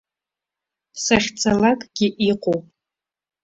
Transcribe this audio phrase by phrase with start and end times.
[1.03, 2.65] Сахьцалакгьы иҟоуп.